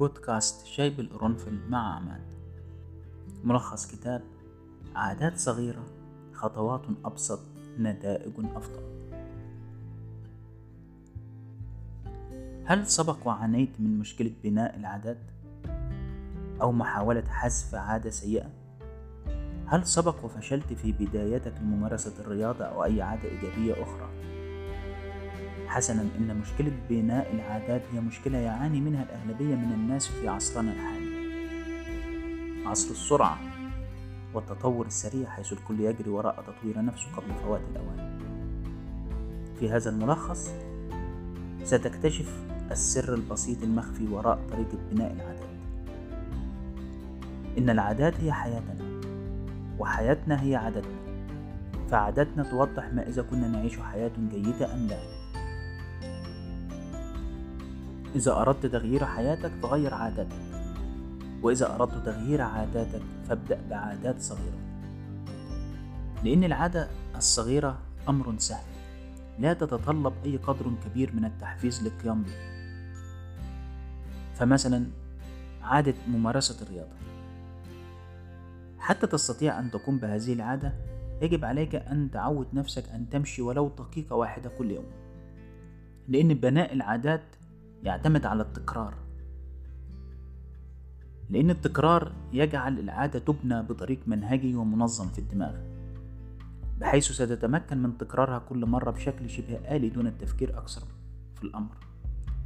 [0.00, 2.22] بودكاست شاي بالقرنفل مع عماد
[3.44, 4.22] ملخص كتاب
[4.94, 5.84] عادات صغيرة
[6.32, 7.40] خطوات أبسط
[7.78, 8.82] نتائج أفضل
[12.64, 15.18] هل سبق وعانيت من مشكلة بناء العادات؟
[16.62, 18.50] أو محاولة حذف عادة سيئة؟
[19.66, 24.10] هل سبق وفشلت في بدايتك لممارسة الرياضة أو أي عادة إيجابية أخرى؟
[25.70, 31.10] حسنا إن مشكلة بناء العادات هي مشكلة يعاني منها الأغلبية من الناس في عصرنا الحالي.
[32.66, 33.38] عصر السرعة
[34.34, 38.18] والتطور السريع حيث الكل يجري وراء تطوير نفسه قبل فوات الأوان.
[39.60, 40.50] في هذا الملخص
[41.64, 45.50] ستكتشف السر البسيط المخفي وراء طريقة بناء العادات.
[47.58, 49.00] إن العادات هي حياتنا
[49.78, 51.00] وحياتنا هي عاداتنا
[51.90, 55.19] فعاداتنا توضح ما إذا كنا نعيش حياة جيدة أم لا.
[58.14, 60.38] إذا أردت تغيير حياتك فغير عاداتك.
[61.42, 64.58] وإذا أردت تغيير عاداتك فابدأ بعادات صغيرة.
[66.24, 68.64] لأن العادة الصغيرة أمر سهل.
[69.38, 72.32] لا تتطلب أي قدر كبير من التحفيز للقيام به.
[74.34, 74.86] فمثلا
[75.62, 77.00] عادة ممارسة الرياضة.
[78.78, 80.72] حتى تستطيع أن تقوم بهذه العادة
[81.22, 84.86] يجب عليك أن تعود نفسك أن تمشي ولو دقيقة واحدة كل يوم.
[86.08, 87.22] لأن بناء العادات
[87.82, 88.94] يعتمد على التكرار.
[91.30, 95.54] لأن التكرار يجعل العادة تبنى بطريق منهجي ومنظم في الدماغ
[96.80, 100.82] بحيث ستتمكن من تكرارها كل مرة بشكل شبه آلي دون التفكير أكثر
[101.36, 101.76] في الأمر.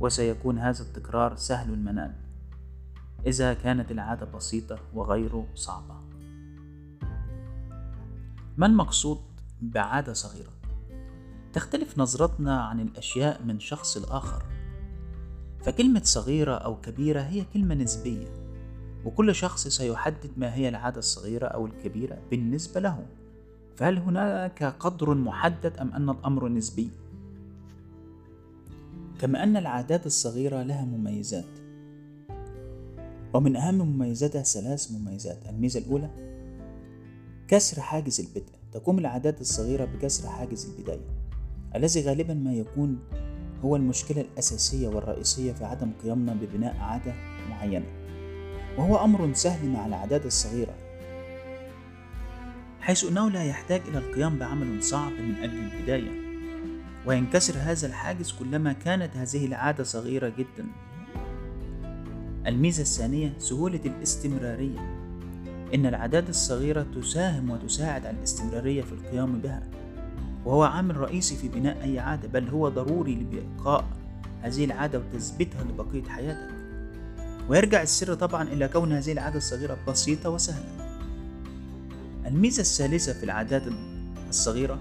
[0.00, 2.14] وسيكون هذا التكرار سهل المنال
[3.26, 5.94] إذا كانت العادة بسيطة وغير صعبة.
[8.56, 9.18] ما المقصود
[9.62, 10.50] بعادة صغيرة؟
[11.52, 14.53] تختلف نظرتنا عن الأشياء من شخص لآخر.
[15.64, 18.26] فكلمة صغيرة أو كبيرة هي كلمة نسبية
[19.04, 23.06] وكل شخص سيحدد ما هي العادة الصغيرة أو الكبيرة بالنسبة له.
[23.76, 26.90] فهل هناك قدر محدد أم أن الأمر نسبي؟
[29.20, 31.44] كما أن العادات الصغيرة لها مميزات.
[33.34, 35.38] ومن أهم مميزاتها ثلاث مميزات.
[35.48, 36.10] الميزة الأولى
[37.48, 38.52] كسر حاجز البدء.
[38.72, 41.14] تقوم العادات الصغيرة بكسر حاجز البداية
[41.74, 42.98] الذي غالبا ما يكون
[43.64, 47.14] هو المشكلة الأساسية والرئيسية في عدم قيامنا ببناء عادة
[47.50, 47.86] معينة
[48.78, 50.74] وهو أمر سهل مع العادات الصغيرة.
[52.80, 56.24] حيث أنه لا يحتاج إلى القيام بعمل صعب من أجل البداية
[57.06, 60.66] وينكسر هذا الحاجز كلما كانت هذه العادة صغيرة جدا.
[62.46, 64.78] الميزة الثانية سهولة الاستمرارية.
[65.74, 69.62] إن العادات الصغيرة تساهم وتساعد على الاستمرارية في القيام بها.
[70.44, 73.84] وهو عامل رئيسي في بناء أي عادة بل هو ضروري لبقاء
[74.42, 76.54] هذه العادة وتثبيتها لبقية حياتك.
[77.48, 80.64] ويرجع السر طبعا إلى كون هذه العادة الصغيرة بسيطة وسهلة.
[82.26, 83.62] الميزة الثالثة في العادات
[84.28, 84.78] الصغيرة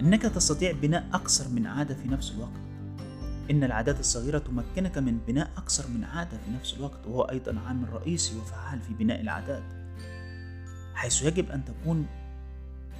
[0.00, 2.70] أنك تستطيع بناء أكثر من عادة في نفس الوقت.
[3.50, 7.92] إن العادات الصغيرة تمكنك من بناء أكثر من عادة في نفس الوقت وهو أيضا عامل
[7.92, 9.62] رئيسي وفعال في بناء العادات
[10.94, 12.06] حيث يجب أن تكون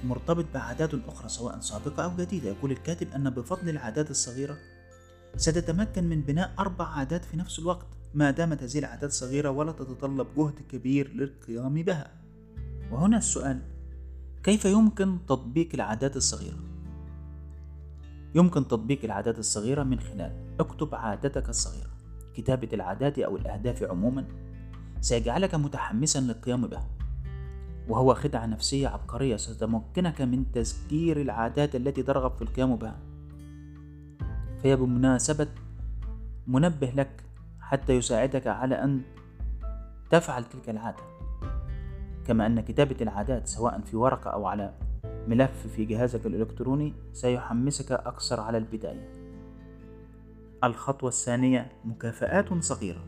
[0.03, 2.49] مرتبط بعادات أخرى سواء سابقة أو جديدة.
[2.49, 4.57] يقول الكاتب أن بفضل العادات الصغيرة
[5.37, 10.27] ستتمكن من بناء أربع عادات في نفس الوقت ما دامت هذه العادات صغيرة ولا تتطلب
[10.37, 12.11] جهد كبير للقيام بها.
[12.91, 13.61] وهنا السؤال
[14.43, 16.57] كيف يمكن تطبيق العادات الصغيرة؟
[18.35, 21.91] يمكن تطبيق العادات الصغيرة من خلال اكتب عادتك الصغيرة
[22.35, 24.25] كتابة العادات أو الأهداف عموما.
[25.01, 27.00] سيجعلك متحمسا للقيام بها.
[27.91, 32.99] وهو خدعة نفسية عبقرية ستمكنك من تذكير العادات التي ترغب في القيام بها.
[34.63, 35.47] فهي بمناسبة
[36.47, 37.23] منبه لك
[37.59, 39.01] حتى يساعدك على أن
[40.09, 41.03] تفعل تلك العادة.
[42.27, 44.73] كما أن كتابة العادات سواء في ورقة أو على
[45.27, 49.11] ملف في جهازك الإلكتروني سيحمسك أكثر على البداية.
[50.63, 53.03] الخطوة الثانية مكافآت صغيرة.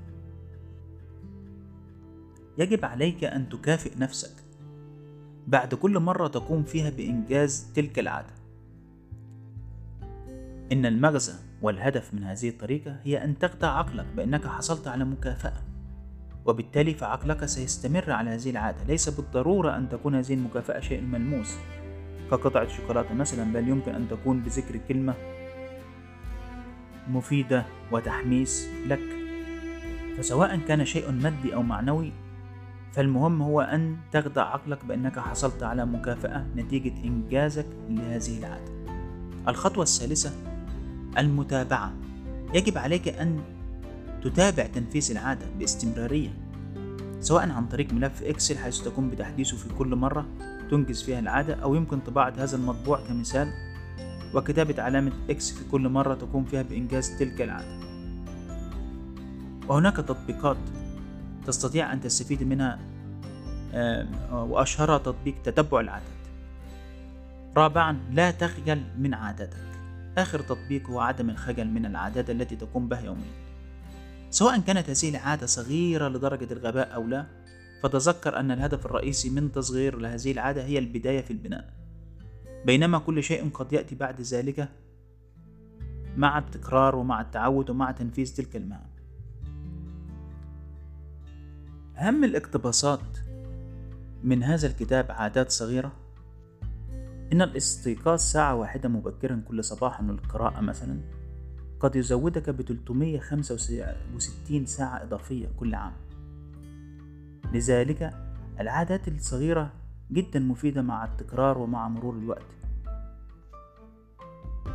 [2.57, 4.42] يجب عليك أن تكافئ نفسك.
[5.47, 8.33] بعد كل مرة تقوم فيها بإنجاز تلك العادة.
[10.71, 15.61] إن المغزى والهدف من هذه الطريقة هي أن تخدع عقلك بأنك حصلت على مكافأة،
[16.45, 21.55] وبالتالي فعقلك سيستمر على هذه العادة، ليس بالضرورة أن تكون هذه المكافأة شيء ملموس
[22.31, 25.13] كقطعة شوكولاتة مثلا، بل يمكن أن تكون بذكر كلمة
[27.07, 28.99] مفيدة وتحميس لك.
[30.17, 32.11] فسواء كان شيء مادي أو معنوي
[32.93, 38.71] فالمهم هو أن تخدع عقلك بأنك حصلت على مكافأة نتيجة إنجازك لهذه العادة.
[39.47, 40.31] الخطوة الثالثة
[41.17, 41.93] المتابعة.
[42.53, 43.39] يجب عليك أن
[44.23, 46.29] تتابع تنفيذ العادة باستمرارية
[47.19, 50.25] سواء عن طريق ملف Excel حيث تقوم بتحديثه في كل مرة
[50.71, 53.53] تنجز فيها العادة أو يمكن طباعة هذا المطبوع كمثال
[54.33, 57.79] وكتابة علامة X في كل مرة تقوم فيها بإنجاز تلك العادة
[59.67, 60.57] وهناك تطبيقات
[61.45, 62.79] تستطيع أن تستفيد منها
[64.31, 66.07] وأشهرها تطبيق تتبع العادات.
[67.57, 69.57] رابعا لا تخجل من عاداتك.
[70.17, 73.31] آخر تطبيق هو عدم الخجل من العادات التي تقوم بها يوميا.
[74.29, 77.25] سواء كانت هذه العادة صغيرة لدرجة الغباء أو لا
[77.83, 81.73] فتذكر أن الهدف الرئيسي من تصغير لهذه العادة هي البداية في البناء.
[82.65, 84.69] بينما كل شيء قد يأتي بعد ذلك
[86.17, 88.92] مع التكرار ومع التعود ومع تنفيذ تلك المهام.
[91.97, 93.17] أهم الاقتباسات
[94.23, 95.91] من هذا الكتاب عادات صغيرة؟
[97.33, 100.99] إن الاستيقاظ ساعة واحدة مبكرا كل صباح للقراءة مثلا
[101.79, 105.93] قد يزودك ب 365 ساعة إضافية كل عام.
[107.53, 108.13] لذلك
[108.59, 109.71] العادات الصغيرة
[110.11, 112.45] جدا مفيدة مع التكرار ومع مرور الوقت.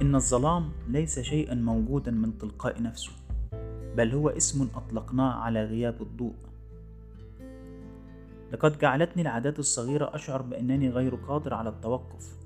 [0.02, 3.12] إن الظلام ليس شيئا موجودا من تلقاء نفسه
[3.96, 6.34] بل هو اسم أطلقناه على غياب الضوء.
[8.52, 12.36] لقد جعلتني العادات الصغيرة أشعر بأنني غير قادر على التوقف.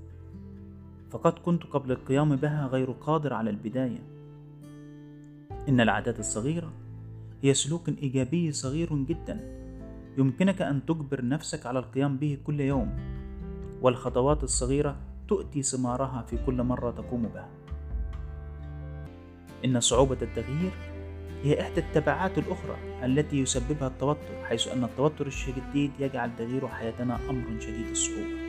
[1.10, 4.02] فقد كنت قبل القيام بها غير قادر على البداية.
[5.68, 6.72] إن العادات الصغيرة
[7.42, 9.40] هي سلوك إيجابي صغير جدا.
[10.18, 12.98] يمكنك أن تجبر نفسك على القيام به كل يوم.
[13.82, 14.96] والخطوات الصغيرة
[15.28, 17.48] تؤتي ثمارها في كل مرة تقوم بها.
[19.64, 20.91] إن صعوبة التغيير
[21.42, 27.60] هي إحدى التبعات الأخرى التي يسببها التوتر حيث أن التوتر الشديد يجعل تغيير حياتنا أمر
[27.60, 28.42] شديد الصعوبة.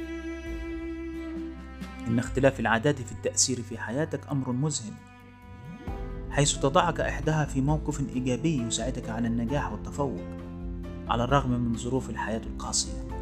[2.07, 4.94] إن اختلاف العادات في التأثير في حياتك أمر مذهل
[6.30, 10.22] حيث تضعك إحداها في موقف إيجابي يساعدك على النجاح والتفوق
[11.07, 13.12] على الرغم من ظروف الحياة القاسية.